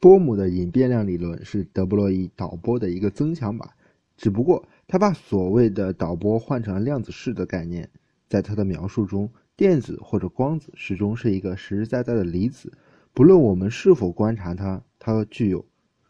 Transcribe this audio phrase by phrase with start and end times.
[0.00, 3.68] 波姆的隐变量理论是德布罗意导波的一个增强版，
[4.16, 7.88] 只不过他把所谓的导波换成了量子式的概念。
[8.28, 12.72] 在他的描述中，电子或者光子始终是一个实实在在的离子，
[13.12, 15.64] 不论我们是否观察它，它具有，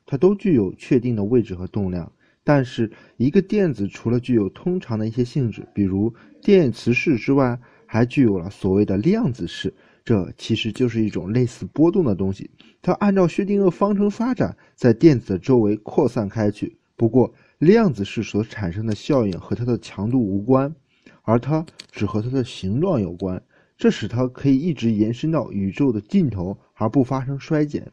[0.05, 2.13] 它都具有确定的位置和动量。
[2.45, 6.13] 但是，一个电子除了具有通常的一些性质，比如
[6.43, 9.73] 电磁式之外，还具有了所谓的量子式。
[10.09, 12.49] 这其实就是一种类似波动的东西，
[12.81, 16.79] 它按照薛定谔方程发展，在电子的周围扩散开去。
[16.97, 20.75] 不过，量子式所产生的效应和它的强度无关，
[21.21, 23.43] 而它只和它的形状有关。
[23.77, 27.93] 这使它可以一直延伸到宇宙的尽头而不发生衰减。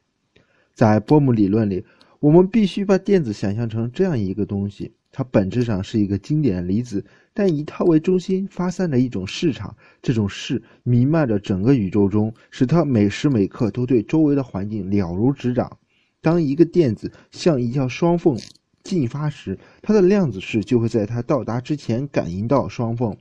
[0.74, 1.84] 在波姆理论里。
[2.22, 15.78] 我们必须把电子想象成这样一个东西，它本质上是一个经典的离子，但以它为中心发散着一种势场，这种势弥漫着整个宇宙中，使它每时每刻都对周围的环境了如指掌。
[16.20, 18.38] 当一个电子向一条双缝
[18.84, 23.16] 进发时，它的量子势就会在它到达之前感应到双缝，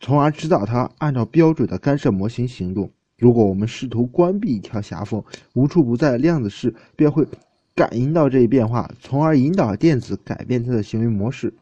[0.00, 2.92] 从而指导它按照标准的干涉模型行动。
[3.16, 7.26] 如果我们试图关闭一条狭缝，无处不在量子势便会。
[7.74, 11.54] 感应到这一变化，从而引导电子改变它的行为模式。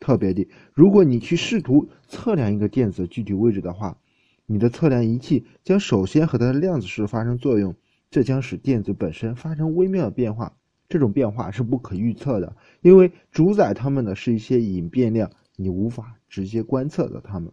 [0.00, 3.96] 特别的，如果你去试图测量一个电子的具体位置的话，
[4.46, 7.76] 你的测量仪器将首先和它的量子式发生作用，
[8.10, 10.56] 这将使电子本身发生微妙的变化。
[10.88, 17.52] 这种变化是不可预测的，因为主宰它们的是一些隐变量，你无法直接观测到它们。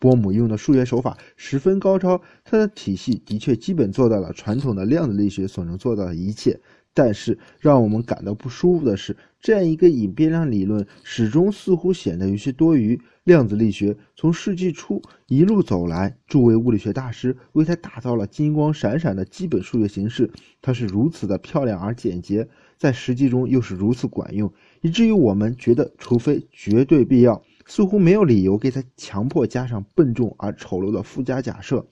[0.00, 6.58] 波姆用的数学手法十分高超，他的体系的确基本做到了传统的量子力学所能做到的一切。
[6.92, 13.00] 但是，让我们感到不舒服的是，这样一个隐变量理论始终似乎显得有些多余。
[13.24, 20.32] 量子力学从世纪初一路走来，诸位物理学大师为它打造了金光闪闪的基本数学形式。
[20.60, 27.40] 它是如此的漂亮而简洁，在实际中又是如此管用，以至于我们觉得，除非绝对必要。
[27.66, 31.86] 似乎没有理由给他强迫加上笨重而丑陋的附加假设。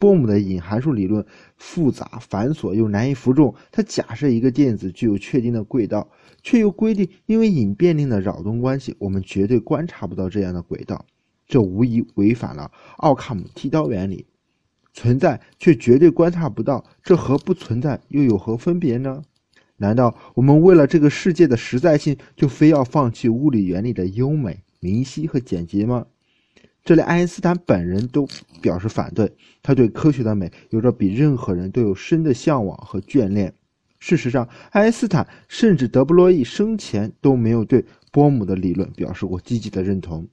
[0.00, 1.24] 波姆的隐函数理论
[1.56, 3.54] 复杂繁琐又难以服众。
[3.70, 6.10] 他假设一个电子具有确定的轨道，
[6.42, 11.06] 却又规定因为隐变量的扰动关系，我们绝对观察不到这样的轨道。
[11.46, 14.26] 这无疑违反了奥卡姆剃刀原理。
[14.92, 19.22] 存在却绝对观察不到，这和不存在又有何分别呢？
[19.76, 24.63] 难道我们为了这个世界的实在性，就非要放弃物理原理的优美？
[24.84, 26.04] 明晰和简洁吗？
[26.84, 28.28] 这里爱因斯坦本人都
[28.60, 29.32] 表示反对。
[29.62, 33.54] 他对科学的美有着比任何人都有深的向往和眷恋。
[33.98, 40.28] 事实上，爱因斯坦甚至德布罗意生前都没有对波姆的理论表示过积极的认同。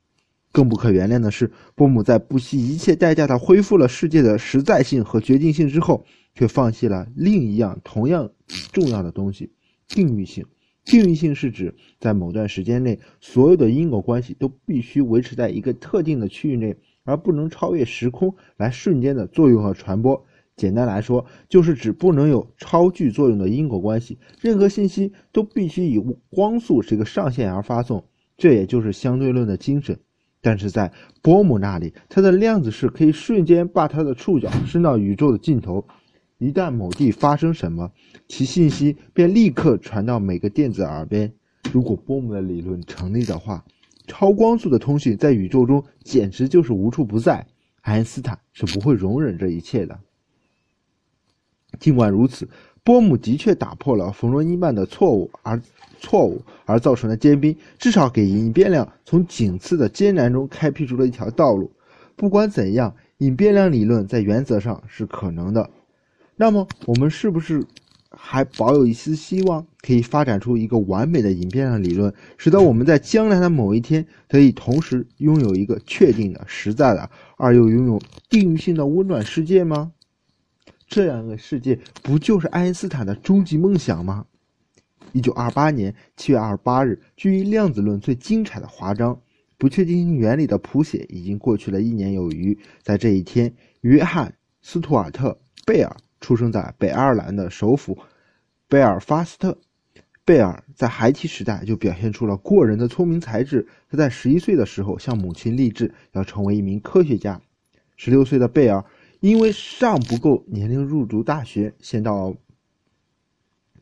[0.52, 8.30] 更不可原谅的是，波姆在不惜一切代价地恢复了世界的实在性和决定性之后，却放弃了另一样同样
[8.74, 9.54] 重要的东西——
[9.88, 10.46] 定域性。
[10.84, 20.26] 定义性是指在某段时间内，所有的因果关系都必须维持在一个特定的区域内，而不能超越时空来瞬间的作用和传播。
[20.58, 25.98] 简单来说，就是指不能有超距作用的因果关系，任何信息都必须以
[26.30, 28.04] 光速这个上限而发送。
[28.38, 29.98] 这也就是相对论的精神。
[30.42, 30.92] 但是在
[31.22, 35.88] 波姆那里，他的量子是可以瞬间把他的触角伸到宇宙的尽头。
[36.42, 37.92] 一旦某地发生什么，
[38.28, 41.32] 其信息便立刻传到每个电子耳边。
[41.72, 43.64] 如果波姆的理论成立的话，
[44.08, 47.46] 超光速的通讯在宇宙中简直就是无处不在。
[47.82, 50.00] 爱因斯坦是不会容忍这一切的。
[51.80, 52.50] 尽管如此，
[52.84, 55.62] 波姆的确打破了冯诺依曼的错误，而
[56.00, 61.72] 错误而造成的坚冰，至少给隐变量从仅次的艰难中开辟出了一条道路。
[62.16, 65.70] 不管怎样，隐变量理论在原则上是可能的。
[66.42, 67.64] 那么，我们是不是
[68.10, 77.08] 还保有一丝希望，可以发展出一个完美的影片量理论，使得我们在将来的某一天得以同时拥有一个确定的、实在的，
[77.38, 79.92] 而又拥有定域性的温暖世界吗？
[80.88, 84.26] 这样一个世界，不就是爱因斯坦的终极梦想吗？
[85.12, 89.22] 一九二八年七月二十八日，距离量子论最精彩的华章——
[89.60, 92.58] 不确定性原理的谱写，已经过去了一年有余。
[92.82, 94.28] 在这一天，约翰·
[94.64, 95.30] 斯图尔特·
[95.68, 95.96] 贝尔。
[96.22, 97.98] 出生在北爱尔兰的首府
[98.70, 99.58] 贝尔法斯特，
[100.24, 103.68] 贝尔在孩提时代就表现出了过人的聪明才智。
[103.90, 107.42] 他在十一岁的时候向母亲立志要成为一名科学家。
[107.98, 108.86] 十六岁的贝尔
[109.20, 112.34] 因为尚不够年龄入读大学，先到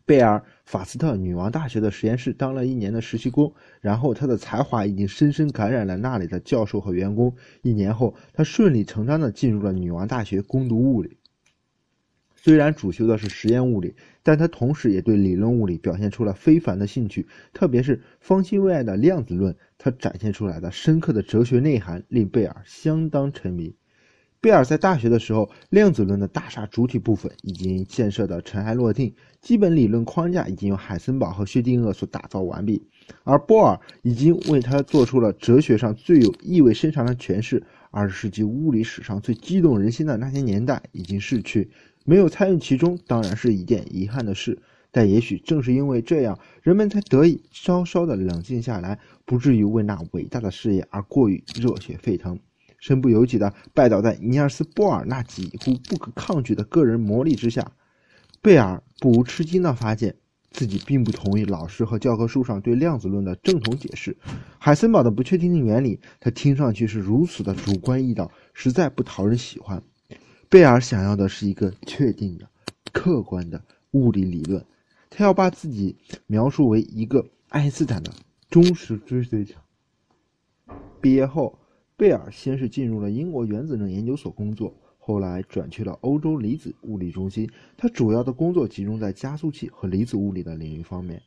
[0.05, 3.53] 贝尔法斯特女王大学的实验室当了一年的实习工。
[3.79, 7.35] 然后他的才华已经深深感染了那里的教授和员工。
[7.61, 11.18] 一年后，他顺理成章地进入了女王大学攻读物理。
[12.41, 23.75] 虽然主修的是实验物理，但他同时也对理论物理表现出了非凡的兴趣，特别是方兴未艾的量子论，他展现出来的深刻的哲学内涵令贝尔相当沉迷。
[24.39, 32.87] 贝尔在大学的时候，量子论的大厦主体部分已经建设的尘埃落定，基本理论框架已经由海森堡和薛定谔所打造完毕，
[33.25, 37.61] 而波尔已经为他做出了哲学上最有意味深长的诠释。
[37.91, 41.71] 二十世纪物理史上最激动人心的那些年代已经逝去，
[42.09, 44.57] 没有参与其中当然是一件遗憾的事，
[44.89, 52.39] 但也许正是因为这样，人们才得以稍稍的冷静下来，不至于为那伟大的事业而过于热血沸腾。
[52.79, 57.73] 身不由己地拜倒在尼尔斯·波尔那几乎不可抗拒的个人魔力之下，
[58.41, 60.15] 贝尔不无吃惊地发现
[60.49, 64.17] 自己并不同意老师和教科书上对量子论的正统解释。
[64.57, 69.83] 海森堡的不确定性原理，他听上去是如此的主观易道，实在不讨人喜欢。
[70.49, 72.49] 贝尔想要的是一个确定的、
[72.91, 74.65] 客观的物理理论，
[75.09, 75.95] 他要把自己
[76.27, 78.11] 描述为一个爱因斯坦的
[78.49, 79.55] 忠实追随者。
[80.99, 81.57] 毕业后。
[81.99, 87.51] 贝尔先是进入了英国原子能研究所工作，后来转去了欧洲离子物理中心。
[87.75, 91.21] 他主要的工作集中在加速器和离子物理的领域方面，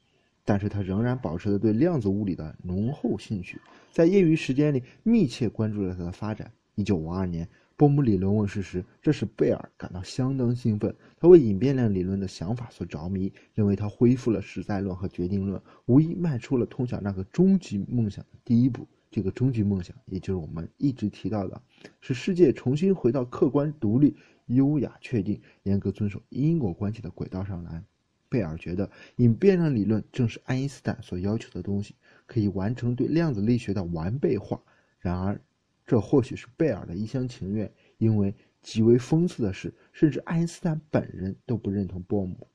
[0.47, 3.61] 但是他仍然保持着对量子物理的浓厚兴趣，
[3.93, 6.51] 在业余时间里密切关注着它的发展。
[6.75, 7.47] 一九五二年，
[7.77, 10.95] 波姆理论问世时，这使贝尔感到相当兴奋。
[11.19, 18.87] 他为隐变量理论的想法所着迷，认为他恢复了实在论和决定论，无疑迈出了通向那个终极梦想的第一步。
[19.11, 21.61] 这个终极梦想，也就是我们一直提到的，
[22.01, 24.17] 使世界重新回到客观、独立、
[24.47, 27.85] 优雅、确定、严格遵守因果关系的轨道上来。
[28.31, 34.63] 贝尔觉得隐变量理论正是爱因斯坦所要求的东西，可以完成对量子力学的完备化。
[34.99, 35.39] 然而，
[35.87, 42.47] 这或许是贝尔的一厢情愿，因为极为讽刺的是，甚至爱因斯坦本人都不认同波姆。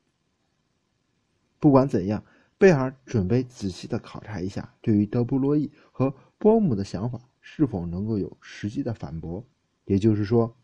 [1.59, 2.24] 不管怎样，
[2.57, 6.13] 贝尔准备仔细的考察一下对于德布罗意和。
[6.39, 9.44] 波姆的想法是否能够有实际的反驳？
[9.85, 10.56] 也就是说，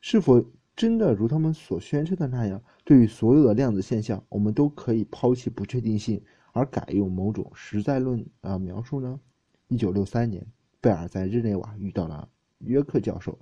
[0.00, 0.40] 是否
[0.76, 6.22] 真的如他们所宣称的那样，对于所有的量子现象，我们都可以抛弃不确定性，
[6.52, 9.18] 而改用某种实在论啊描述呢？
[9.66, 10.46] 一九六三年，
[10.86, 12.28] 贝尔在日内瓦遇到了
[12.58, 13.36] 约克教授，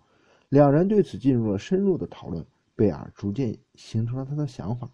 [0.48, 2.42] 两人对此进入了深入的讨论。
[2.74, 4.90] 贝尔逐渐形成了他的想法：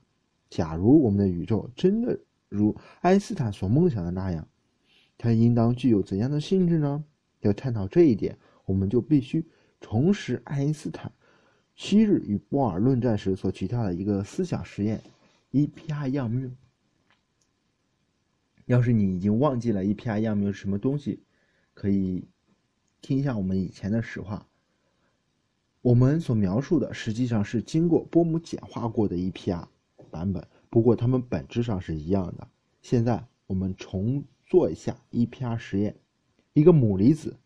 [0.48, 2.18] 假如我们的宇宙真的
[2.48, 4.44] 如爱因斯坦所梦想的那样。
[5.16, 7.04] 它应当具有怎样的性质呢？
[7.38, 9.46] 要探讨这一点，我们就必须
[9.80, 11.12] 重拾爱因斯坦
[11.76, 15.00] 昔日与波尔论战时所提到的一个思想实验
[15.52, 16.50] ——EPR 样谬。
[18.66, 21.22] 要是你已经忘记了 EPR 样谬是什么东西，
[21.74, 22.26] 可以
[23.00, 24.46] 听一下我们以前的实话。
[25.82, 29.66] 我们所描述的实际上是经过波姆简化过的 EPR
[30.10, 32.48] 版本，不过它们本质上是一样的。
[32.82, 34.24] 现在我们重。
[34.46, 35.94] 做一下 EPR 实验，
[36.54, 37.38] 一个母离子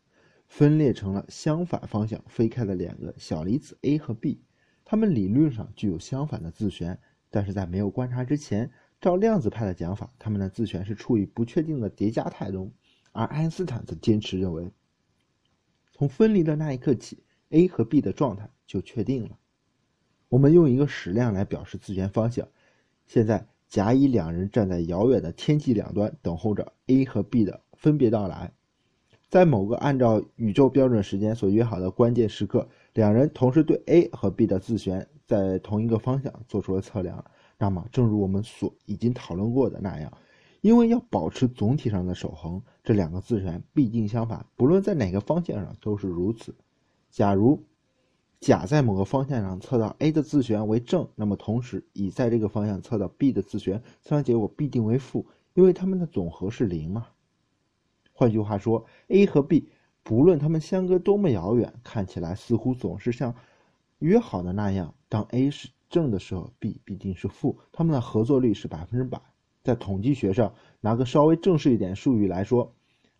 [0.48, 4.40] 分裂成了相反方向飞开的两个小离子 A 和 B，
[4.86, 6.98] 它们理论上具有相反的自旋，
[7.28, 8.70] 但是在没有观察之前，
[9.02, 12.72] 照量子派的讲法，它们的自旋是处于不确定的叠加态中，
[13.12, 14.72] 而爱因斯坦则坚持认为，
[15.94, 19.30] 从分离的那一刻起，A 和 B 的状态就确定了。
[20.28, 22.46] 我们用一个矢量来表示自旋方向，
[23.06, 23.46] 现在。
[23.66, 28.52] 甲乙两人站在遥远的天际两端，等候着 A 和 B 的分别到来。
[29.28, 37.24] 在某个按照宇宙标准时间所约好的关键时刻，两人同时对 A 和 B 的自旋在同一个方向做出了测量。
[37.58, 40.12] 那么，正如我们所已经讨论过的那样，
[40.64, 46.54] 因为要保持总体上的守恒，这两个自旋必定相反，不论在哪个方向上都是如此。
[47.10, 47.62] 假如
[48.40, 57.08] 甲在某个方向上测到 A 的自旋为正，那么同时乙在这个方向测到 B 的自旋，测量结果必定为负，因为它们的总和是零嘛。
[58.14, 59.68] 换句话说，A 和 B
[60.02, 63.34] 不论它们相隔多么遥远，看起来似乎总是像
[63.98, 69.20] 约好的那样，当 A 是正的时候，B 必定是负，它们的合作率是百分之百。
[69.64, 72.72] 在统计学上，拿个稍微正式一点术语来说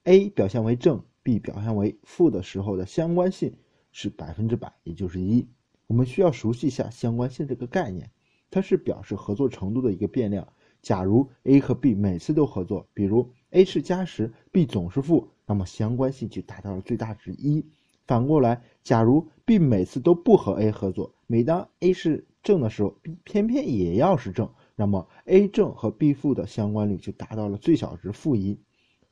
[0.04, 3.56] ，A 表现为正，B 表现为负的时候的相关性。
[3.96, 5.46] 是百分之百，也就是一。
[5.86, 8.10] 我们需要熟悉一下相关性这个概念，
[8.50, 10.48] 它是表示合作程度的一个变量。
[10.82, 17.64] 假如 A 和 B 每次都合作，比如 A 是加十，B 总是负，那么相关性就达到了最大值一。
[18.04, 28.58] 反过来，假如 B 每次都不和 A 合作，每当 A 是正的时候，B 偏偏也要是正，那么 A 正和 B 负的相关率就达到了最小值负一。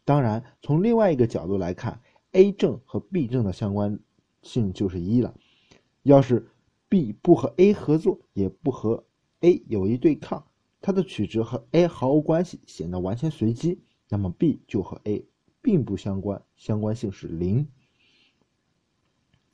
[0.04, 2.00] 当然，从另外一个角度来看
[2.32, 3.98] ，A 正和 B 正的相关。
[4.42, 5.32] 性就是一了。
[6.02, 6.50] 要是
[6.88, 9.04] B 不和 A 合作，也不和
[9.38, 10.44] A 有一对抗，
[10.80, 15.24] 它的取值和 A 毫无关系，显得完全随机，那么 B 就和 A
[15.60, 17.68] 并不相关，相关性是零。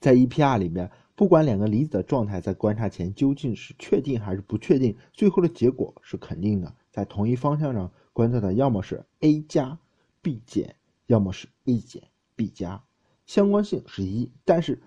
[0.00, 6.72] 在 EPR 里面，不管两个离子的状态在观察前究竟是确定还是不确定，最后的结果是肯定的。
[6.92, 9.76] 在同一方向上观测的，要么是 A 加
[10.22, 12.04] B 减，要么是 A 减
[12.36, 12.84] B 加，
[13.26, 14.30] 相关性是一。
[14.44, 14.80] 但是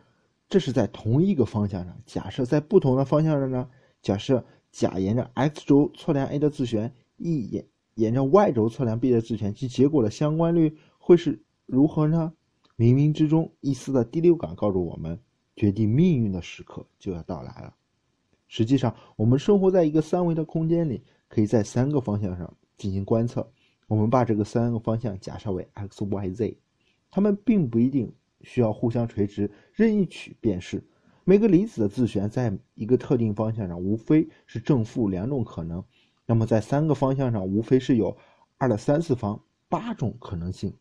[0.48, 2.02] 这是在同一个方向上。
[2.06, 3.70] 假设在不同的方向上呢？
[4.02, 12.32] 假设甲沿着 x 轴测量 A 的自旋，E 沿沿着 y 轴测量 B 的自旋，其结果的相关率会是如何呢？
[12.78, 15.20] 冥冥之中，一丝的第六感告诉我们，
[15.56, 17.74] 决定命运的时刻就要到来了。
[18.48, 23.50] 实际上，我们生活在一个三维的空间里，可以在三个方向上进行观测。
[23.88, 26.58] 我们把这个三个方向假设为 x、y、z，
[27.10, 30.84] 它们并不一定需要互相垂直，任意取便是。
[31.24, 35.84] 每个离子的自旋在一个特定方向上，无非是正负两种可能。
[36.26, 38.18] 那么在三个方向上，无非是有
[38.58, 40.74] 二的三次方八种可能性。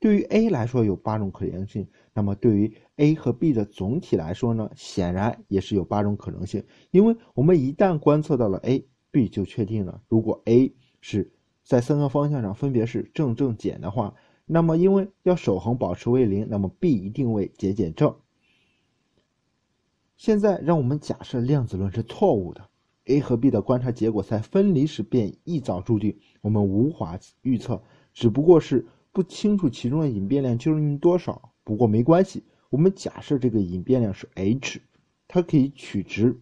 [0.00, 6.64] 对于 A 来说有八种可能性，那么对于 A 和 B 的总体来说呢，显然也是有八种可能性。
[6.90, 10.02] 因为我们一旦观测到了 A，B 就确定了。
[10.08, 11.32] 如果 A 是
[11.64, 14.14] 在三个方向上分别是正正减的话，
[14.46, 18.14] 那么因为要守恒保持为零，那么 B 一定为减减正。
[20.16, 22.68] 现在让我们假设量子论是错误的
[23.06, 27.82] ，A 和 B 的观察结果在分离时便一早注定，我们无法预测，
[28.14, 31.52] 只不过是不清楚其中的隐变量究竟多少。
[31.64, 34.80] 不过没关系，我们假设这个隐变量是 h，
[35.26, 36.40] 它可以取值，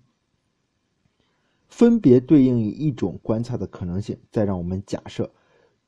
[1.69, 4.19] 分别对应一种观测的可能性。
[4.31, 5.33] 再让我们假设，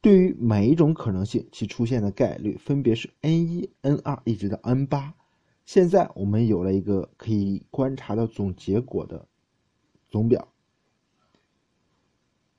[0.00, 5.14] 对于每一种可能性，其出现的概率分别是 n 一、n 二一直到 n 八。
[5.64, 9.28] 现在我们有了一个可以观察到总结果的
[10.08, 10.48] 总表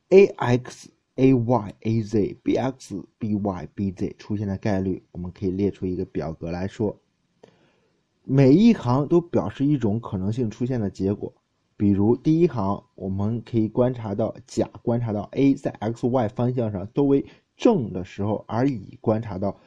[0.10, 6.98] ，a x a y a z b x b y b z 出现的概率，我们可以列出一个表格来说，
[8.24, 11.34] 每一行都表示一种可能性出现的结果。
[11.76, 17.26] 比如第一行，我们可以观察到甲观察到 a 在 x y 方向上都为
[17.58, 19.60] 正的时候，而乙观察到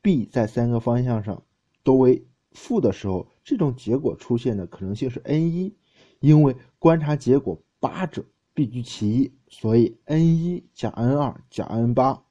[0.00, 1.42] b 在三个方向上
[1.82, 5.74] 都为负的时候，这种结果出现的可能性是 n 一，
[6.20, 12.24] 因为观察结果八者必居其一，所以 n 一加 n 二加 n 八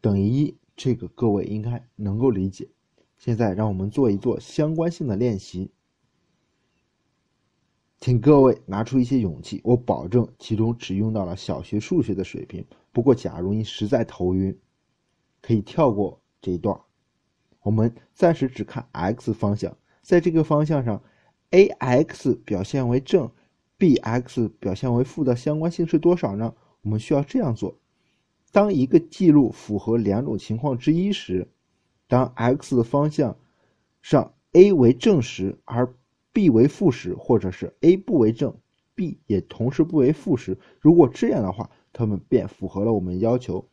[0.00, 2.68] 等于一，这个各位应该能够理解。
[3.18, 5.72] 现在让我们做一做相关性的练习，
[7.98, 12.64] 请各位拿出一些勇气，我保证其中只用到了小学数学的水平。
[12.92, 14.56] 不过，假如你实在头晕，
[15.42, 16.80] 可以跳过这一段。
[17.62, 21.02] 我们暂时只看 x 方向，在这个方向上
[21.50, 23.28] ，a_x 表现为正
[23.78, 26.54] ，b_x 表现为负的相关性是多少呢？
[26.82, 27.78] 我们需要这样做：
[28.52, 31.48] 当一个记录符合两种情况之一时，
[32.06, 33.36] 当 x 的方向
[34.02, 35.94] 上 a 为正时，而
[36.32, 38.54] b 为负时，或者是 a 不为正
[38.94, 43.66] ，b 也同时不为负时，如果这样的话，它们便符合了我们要求，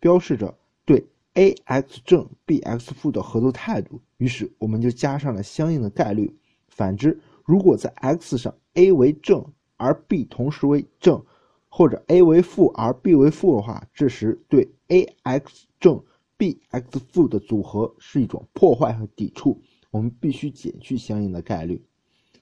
[0.00, 0.54] 标示着
[0.84, 1.06] 对。
[1.34, 6.36] a x 正 b x 负的合作态度，于是我们就加上了相应的概率。
[6.68, 7.18] 反之，
[7.52, 9.44] 如果在 x 上 a 为正
[9.76, 11.22] 而 b 同时为正，
[11.68, 16.02] 或者 a 为负而 b 为负的话，这时对 a x 正
[16.38, 21.84] b x 负的组合是一种破坏和抵触，我们必须减去相应的概率。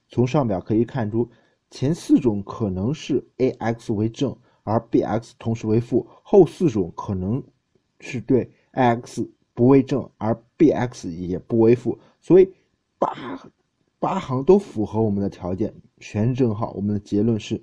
[0.08, 1.28] 从上表可以看出，
[1.72, 7.42] 前四种可能是 a x 为正而 b x 同时为负，后四种可能
[7.98, 8.48] 是对。
[8.70, 12.48] x 不为正，而 bx 也不为负，所以
[12.96, 13.12] 八
[14.00, 16.72] 八行都符合我们的条件，全正号。
[16.72, 17.62] 我们的结论是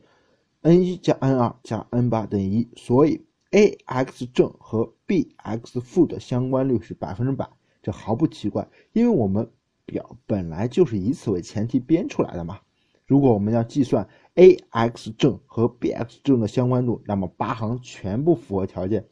[0.61, 7.49] n 一加 n 二加 n 八等于一，所以 ax 正和 bx 负的相关率是百分之百，
[7.81, 9.49] 这毫不奇怪，因为我们
[9.85, 12.59] 表本来就是以此为前提编出来的嘛。
[13.05, 19.07] 如果我们要计算 ax 正和 bx 正的相关度，那么八行全部符合条件。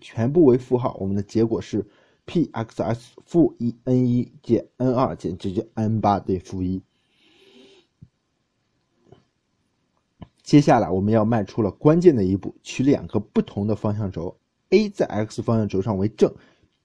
[0.00, 1.86] 全部为负号，我们的结果是
[2.26, 6.82] p x s 负一 n 一减 n 二减直接 n 八对负一。
[10.42, 14.36] 接下来我们要迈出了关键的一步，取两个不同的方向轴
[14.70, 16.34] ，a 在 x 方向轴上为正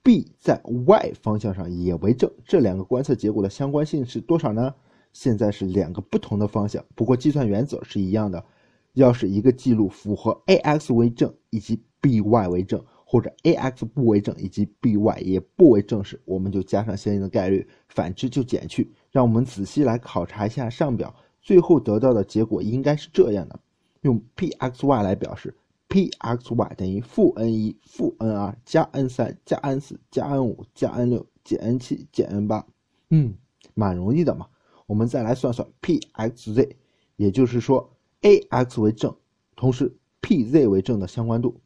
[0.01, 4.73] ，b 在 y 方向上也为正，这两个观测结果的相关性是多少呢？
[5.11, 8.45] 现在是两个不同的方向，不过计算原则是一样的。
[8.93, 12.83] 要是一个记录符合 a x 为正以及 b y 为正。
[13.11, 18.87] 或者 a x 不为正以及 b y 也不为正时，我们就加上相应的概率；反之就减去。
[19.09, 21.11] 让我们仔细来考察一下上表，
[21.41, 23.59] 最后得到的结果应该是这样的：
[24.01, 31.57] 用 Pxy 来表示，Pxy 等于负 n 一负 n 二加 n 三加 n 四加 n 五加 n 六减
[31.57, 32.63] n 七减 n 八。
[33.09, 33.33] 嗯，
[33.73, 34.45] 蛮容易的嘛。
[34.85, 36.75] 我们再来算算 Pxz，
[37.15, 39.15] 也就是说 Ax 为正，
[39.55, 41.59] 同时 Pz 为正的相关度。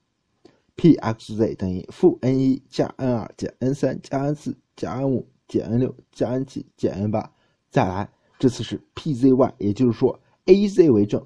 [0.76, 6.46] Pxz 等于负 n 一加 n 二减 n 三加 n 四加 n 五减 n 六加 n
[6.46, 7.32] 七减 n 八。
[7.70, 11.26] 再来，这次是 Pzy，也就是说 Az 为正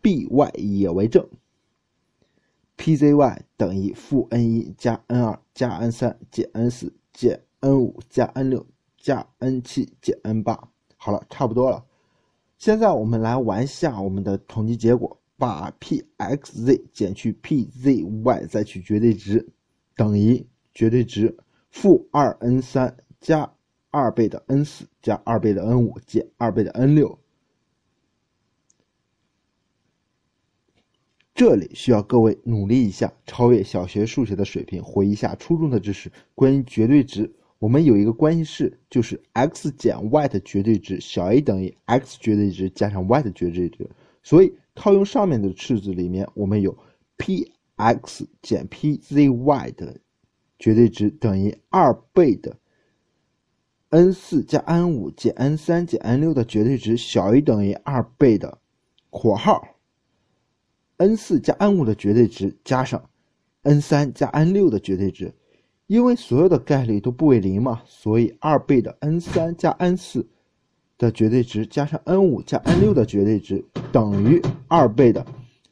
[0.00, 1.28] ，By 也为正。
[2.76, 8.64] Pzy 等于负 n 一加 n 二加 n 三减 n 四减 n 五加 n 六
[8.96, 10.68] 加 n 七减 n 八。
[10.96, 11.84] 好了，差不多了。
[12.58, 15.20] 现在我们来玩一下我们的统计结果。
[15.44, 19.46] 把 Pxz 减去 Pzy 再取绝对值，
[19.94, 21.36] 等于绝对值
[21.70, 23.52] 负二 n 三加
[23.90, 27.18] 二倍的 n 四加二倍的 n 五减二倍的 n 六。
[31.34, 36.10] 这里需要各位努力一下，超越小学数学的水平，回忆一下初中的知识。
[36.34, 43.90] 关于绝对值，我们有一个关系式，就是 x 减 y 的绝对值小于等于 x 绝对值加上 y 的绝对值，
[44.22, 44.54] 所以。
[44.74, 46.76] 套用上面的式子里面，我们有
[47.18, 50.00] Px 减 Pzy 的
[50.58, 52.56] 绝对值等于二倍的
[53.90, 58.58] n 四加 n 五减 n 三减 n 六的绝对值小于等于二倍的
[59.10, 59.76] 括号
[60.96, 63.08] n 四加 n 五的绝对值加上
[63.62, 65.32] n 三加 n 六的绝对值，
[65.86, 70.26] 因为所有的概率都不为零嘛，所以二倍的 n 三加 n 四。
[70.96, 75.24] 的绝对值加上 n 五加 n 六的绝对值等于二倍的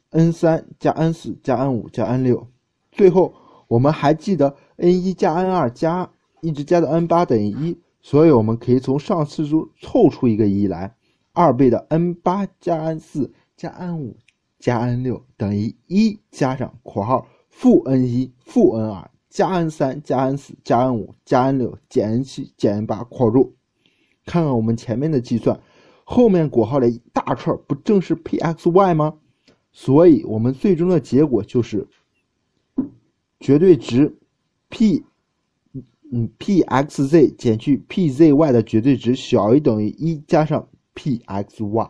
[0.09, 2.47] n 三加 n 四加 n 五加 n 六。
[2.91, 3.33] 最后
[3.67, 6.09] 我们还记得 n 一加 n 二加
[6.41, 10.95] 一直加到 n 八等于一，所以我们可以从上次中凑出一个一来，
[11.31, 14.17] 二倍的 n 八加 n 四加 n 五
[14.59, 22.23] 加 n 六等于一加上括号负 n 一负 n 二加 n 三加 n 四加 n 五加 n 六减 n
[22.23, 23.55] 七减 n 八括住。
[24.25, 25.59] 看看我们前面的计算，
[26.05, 29.15] 后面括号的一大串不正是 Pxy 吗？
[29.71, 31.87] 所以我们最终的结果就是
[33.39, 34.15] 绝对值
[34.69, 35.03] P，
[36.09, 41.89] 嗯，Pxz 减去 Pzy 的绝对值小于等于一加上 Pxy。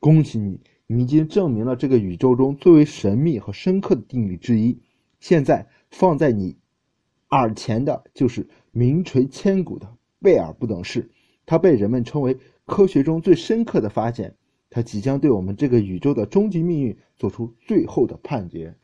[0.00, 0.58] 恭喜你，
[0.88, 4.76] 你已经证明了这个宇宙中最为神秘和深刻的定理之一。
[5.20, 6.56] 现在放在你
[7.28, 9.88] 耳前的就是名垂千古的。
[10.20, 11.10] 贝尔不等式，
[11.46, 14.34] 它被人们称为科学中最深刻的发现，
[14.70, 18.74] 它即将对我们这个宇宙的终极命运做出最后的判决。